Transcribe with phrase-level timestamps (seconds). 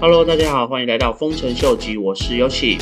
[0.00, 2.78] Hello，大家好，欢迎来到丰臣秀吉，我是 Yoshi。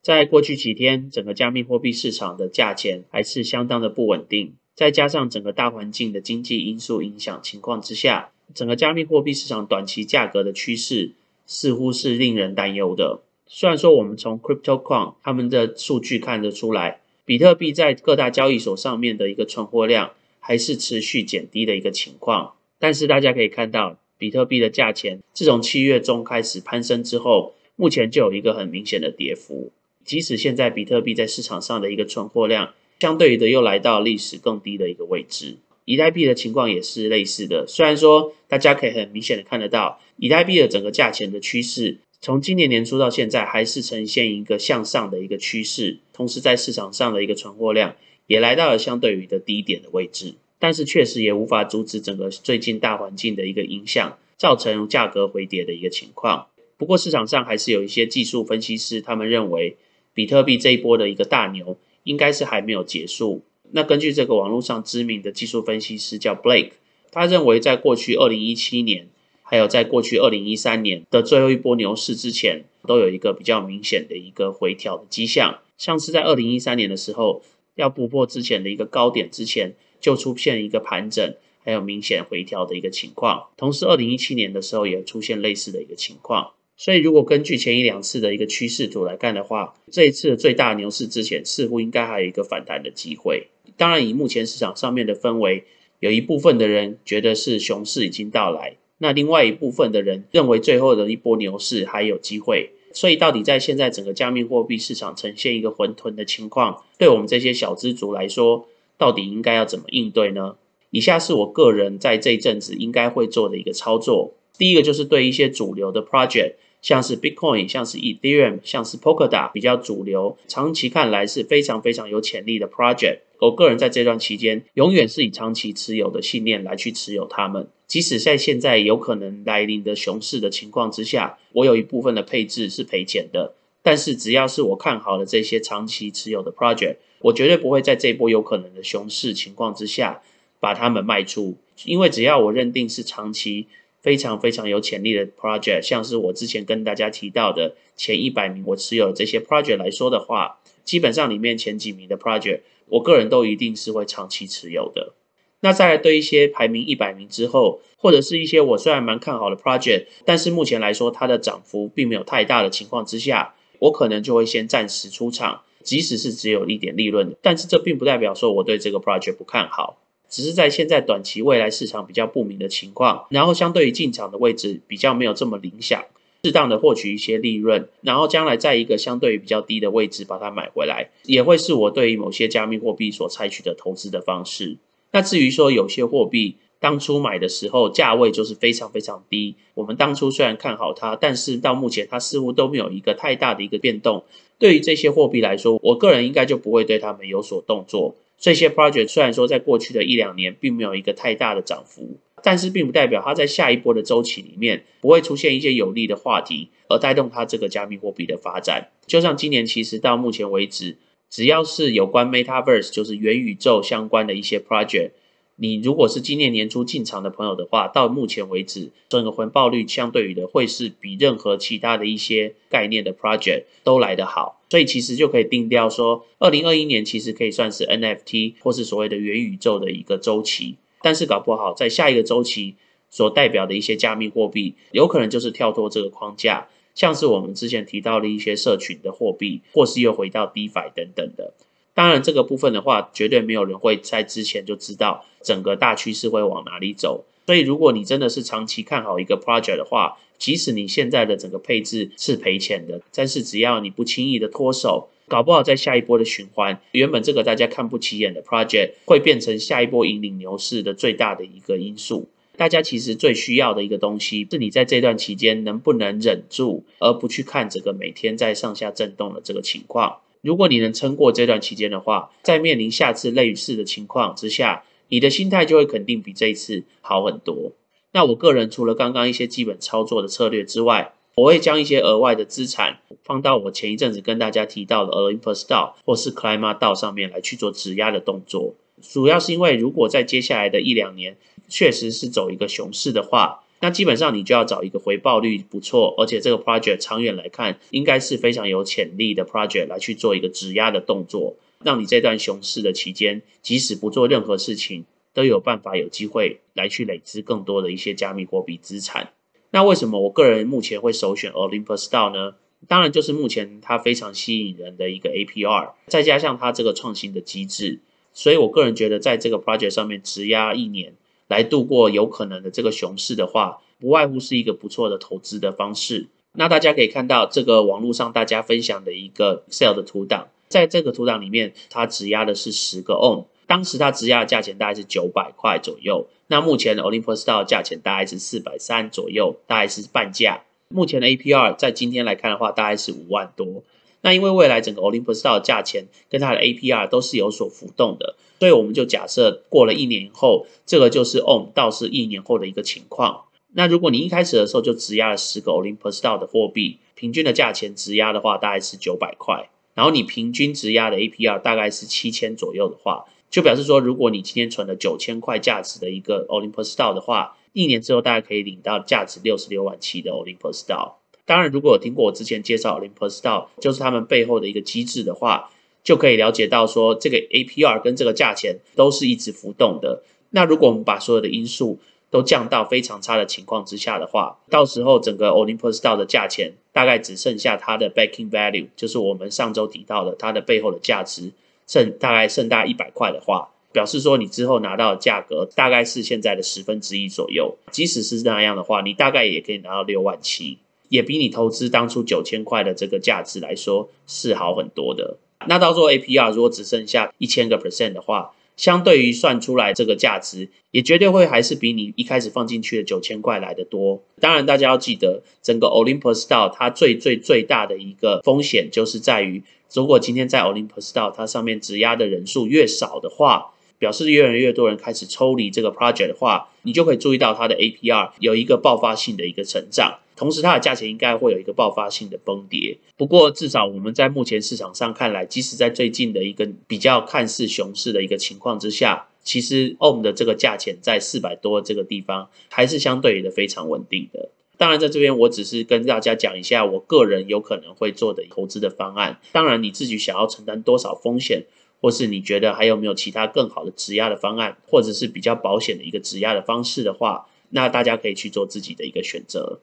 [0.00, 11.10] 在过去几天，整个加密货币市场的价钱还是相当的不稳定，再加上整个大环境的经济因素影响情况之下，整个加密货币市场短期价格的趋势
[11.44, 13.22] 似乎是令人担忧的。
[13.48, 29.72] 虽然说我们从 CryptoQuant 他们的数据看得出来，比特币在各大交易所上面的一个存货量还是持续减低的一个情况，但是大家可以看到，比特币的价钱自从七月中开始攀升之后，目前就有一个很明显的跌幅。
[30.04, 37.66] 即使现在比特币在市场上的一个存货量，相对于的又来到历史更低的一个位置，以太币的情况也是类似的。
[37.66, 47.96] 虽然说大家可以很明显的看得到，以太币的整个价钱的趋势，从今年年初到现在还是呈现一个向上的一个趋势，同时在市场上的一个存货量
[48.28, 56.46] 也来到了相对于的低点的位置，但是确实也无法阻止整个最近大环境的一个影响，造成价格回跌的一个情况。
[56.76, 59.76] 不过市场上还是有一些技术分析师，他们认为。
[60.14, 63.42] 比特币这一波的一个大牛应该是还没有结束。
[63.70, 66.72] 那根据这个网络上知名的技术分析师叫 Blake，
[67.10, 69.08] 他认为在过去二零一七年，
[69.42, 75.60] 还有在过去二零一三年的最后一波牛市之前，都有一个比较明显的一个回调的迹象。
[75.78, 77.42] 像是在二零一三年的时候，
[77.74, 81.34] 要突破之前的一个高点之前，就出现一个盘整，
[81.64, 83.48] 还有明显回调的一个情况。
[83.56, 86.52] 同时，二零一七年的时候也出现类似的一个情况。
[86.76, 93.48] 所以，如果根据前一两次的一个趋势图来看的话，这一次的最大牛市之前，似乎应该还有一个反弹的机会。
[93.76, 95.64] 当然，以目前市场上面的氛围，
[96.00, 102.72] 有一部分的人觉得是熊市已经到来，那另外一部分的人认为最后的一波牛市还有机会。
[102.92, 108.66] 所以，到底在现在整个加密货币市场呈现一个混沌的情况，对我们这些小资族来说，
[108.98, 110.56] 到底应该要怎么应对呢？
[110.90, 114.34] 以下是我个人在这一阵子应该会做的一个操作。
[114.58, 116.54] 第一个就是对一些主流的 project。
[116.82, 123.20] 像是 Bitcoin，像是 Ethereum，像是 Polkadot 比较主流，长期看来是非常非常有潜力的 project。
[123.38, 127.68] 我个人在这段期间，永远是以长期持有的信念来去持有它们。
[127.92, 140.22] 即使在现在有可能来临的熊市的情况之下，我有一部分的配置是赔钱的，但是只要是我看好的这些长期持有的 project，我绝对不会在这波有可能的熊市情况之下
[140.58, 143.66] 把它们卖出，因为只要我认定是长期。
[144.00, 155.14] 非常非常有潜力的 project，像是我之前跟大家提到的前一百名我持有的这些 project 来说的话，基本上里面前几名的 project，我个人都一定是会长期持有的。
[155.62, 169.98] 那再来对一些排名一百名之后，或者是一些我虽然蛮看好的 project，但是目前来说它的涨幅并没有太大的情况之下，我可能就会先暂时出场，即使是只有一点利润，但是这并不代表说我对这个 project 不看好。
[170.28, 176.02] 只是在现在短期未来市场比较不明的情况，然后相对于进场的位置比较没有这么理想，
[176.42, 184.78] 适当的获取一些利润，然后将来在一个相对于比较低的位置把它买回来，也会是我对于某些加密货币所采取的投资的方式。
[185.12, 194.24] 那至于说有些货币当初买的时候价位就是非常非常低，我们当初虽然看好它，但是到目前它似乎都没有一个太大的一个变动。
[194.58, 198.16] 对于这些货币来说，我个人应该就不会对他们有所动作。
[198.38, 208.88] 这些 project 虽然说在过去的一两年并没有一个太大的涨幅，但是并不代表它在下一波的周期里面不会出现一些有利的话题，而带动它这个加密货币的发展。
[209.06, 210.96] 就像今年其实到目前为止，
[211.32, 215.12] 只要是有关 metaverse 就是元宇宙相关的一些 project。
[215.56, 232.74] 你如果是今年年初进场的朋友的话，到目前为止，整个回报率相对于的会是比任何其他的一些概念的 project 都来得好，所以其实就可以定调说，二零二一年其实可以算是 NFT 或是所谓的元宇宙的一个周期，但是搞不好在下一个周期
[233.08, 241.52] 所代表的一些加密货币，有可能就是跳脱这个框架，像是我们之前提到的一些社群的货币，或是又回到 DeFi 等等的。
[241.94, 247.24] 当然，这个部分的话，绝对没有人会在之前就知道整个大趋势会往哪里走。
[247.44, 262.28] 所以，如果你真的是长期看好一个 project 的话，即使你现在的整个配置是赔钱的，但是只要你不轻易的脱手，搞不好在下一波的循环，原本这个大家看不起眼的 project 会变成下一波引领牛市的最大的一个因素。
[262.62, 270.18] 大家其实最需要的一个东西，是你在这段期间能不能忍住，而不去看整个每天在上下震动的这个情况。
[270.42, 277.72] 如果你能撑过这段期间的话，在面临下次类似的情况之下，你的心态就会肯定比这一次好很多。
[278.12, 288.76] 那我个人除了刚刚一些基本操作的策略之外，我会将一些额外的资产放到我前一阵子跟大家提到的 Olympus 道或是 c l i m a 道上面来去做质押的动作。
[289.00, 291.36] 主要是因为如果在接下来的一两年
[291.68, 305.04] 确实是走一个熊市的话，那基本上你就要找一个回报率不错，而且这个 project 长远来看应该是非常有潜力的 project 来去做一个质押的动作，让你这段熊市的期间，即使不做任何事情，
[305.34, 309.30] 都有办法有机会来去累积更多的一些加密货币资产。
[309.70, 312.54] 那为什么我个人目前会首选 Olympus DAO 呢？
[312.88, 318.00] 当然就是目前它非常吸引人的一个 APR，再加上它这个创新的机制，
[318.32, 321.14] 所以我个人觉得在这个 project 上面质押一年。
[321.52, 326.28] 来度过有可能的这个熊市的话，不外乎是一个不错的投资的方式。
[326.54, 336.26] 那大家可以看到这个网络上大家分享的一个 Excel 的图档，在这个图档里面，它质押的是十个 On，当时它质押的价钱大概是九百块左右。
[336.46, 340.62] 那目前的 Olympus DAO 价钱大概是四百三左右，大概是半价。
[340.88, 343.82] 目前的 APR 在今天来看的话，大概是五万多。
[344.22, 348.36] 那因为未来整个 Olympus DAO 的价钱跟它的 APR 都是有所浮动的。
[348.60, 353.46] 所以我们就假设过了一年后，这个就是 OM 到是一年后的一个情况。
[353.74, 371.14] 那如果你一开始的时候就质押了十个 Olympus DAO 的货币，平均的价钱质押的话大概是九百块，然后你平均质押的 APR 大概是七千左右的话，就表示说，如果你今天存了九千块价值的一个 Olympus DAO 的话，一年之后大概可以领到价值六十六万七的 Olympus DAO。
[371.44, 375.70] 当然，如果有听过我之前介绍 Olympus DAO，就是他们背后的一个机制的话。
[376.04, 380.24] 就可以了解到说，这个 APR 跟这个价钱都是一直浮动的。
[380.50, 391.52] 那如果我们把所有的因素都降到非常差的情况之下的话，到时候整个 Olympus DAO 的价钱大概只剩下它的 backing value，就是我们上周提到的它的背后的价值，
[391.86, 397.76] 剩大概剩大一百块的话，表示说你之后拿到的价格大概是现在的十分之一左右。
[397.92, 400.78] 即使是那样的话，你大概也可以拿到六万七，
[401.12, 405.36] 也比你投资当初九千块的这个价值来说是好很多的。
[405.66, 414.22] 那到时候 APR 如果只剩下一千个 percent 的话，相对于算出来这个价值，也绝对会还是比你一开始放进去的九千块来的多。
[414.40, 419.62] 当然，大家要记得，整个 Olympus Store 它最最最大的一个风险，就是在于
[419.92, 423.71] 如果今天在 Olympus Store 它上面质押的人数越少的话，
[424.02, 430.18] 表示越来越多人开始抽离这个 project 的话，你就可以注意到它的 APR 有一个爆发性的一个成长。
[430.34, 432.98] 同时，它的价钱应该会有一个爆发性的崩跌。
[433.16, 444.50] 不过，至少我们在目前市场上看来，即使在最近的一个比较看似熊市的一个情况之下，其实 OM 的这个价钱在四百多这个地方，还是相对的非常稳定的。
[444.76, 449.38] 当然，在这边我只是跟大家讲一下我个人有可能会做的投资的方案。
[449.52, 451.66] 当然，你自己想要承担多少风险，
[452.02, 459.80] 或是你觉得还有没有其他更好的质押的方案，或者是比较保险的一个质押的方式的话，那大家可以去做自己的一个选择。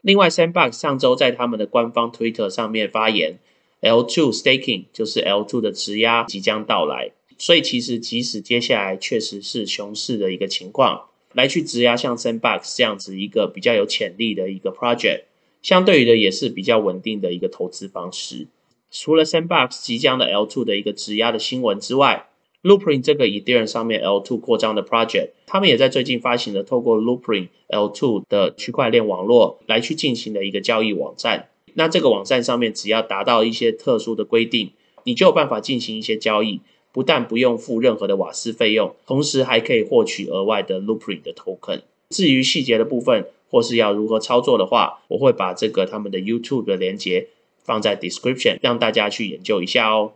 [0.00, 3.38] 另外，Sandbox 上周在他们的官方 Twitter 上面发言
[3.80, 15.22] ，L2 Staking 就是 L2 的质押即将到来，所以其实即使接下来确实是熊市的一个情况，来去质押像 Sandbox 这样子一个比较有潜力的一个 project，
[15.62, 18.48] 相对于的也是比较稳定的一个投资方式。
[18.92, 22.28] 除了 Sandbox 即将的 L2 的一个质押的新闻之外
[22.62, 31.48] ，Loopring 这个以 Ethereum 上面 L2 扩张的 project，他们也在最近发行了透过 Loopring L2 的区块链网络来去进行的一个交易网站。
[31.72, 34.72] 那这个网站上面只要达到一些特殊的规定，
[35.04, 36.60] 你就有办法进行一些交易，
[36.92, 41.80] 不但不用付任何的瓦斯费用，同时还可以获取额外的 Loopring 的 token。
[42.10, 47.28] 至于细节的部分，或是要如何操作的话，我会把这个他们的 YouTube 的连接
[47.64, 50.12] 放在 description，让大家去研究一下哦。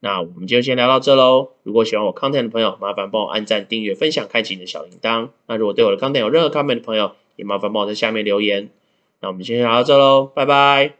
[0.00, 1.50] 那我们就先聊到这喽。
[1.62, 5.28] 如果喜欢我 content 的朋友，麻烦帮我按赞、订阅、分享、开启你的小铃铛。
[5.46, 8.70] 那如果对我的 content 有任何 comment 的朋友，也麻烦帮我在下面留言。
[9.20, 10.99] 那我们先聊到这喽，拜拜。